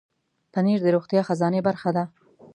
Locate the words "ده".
1.95-2.03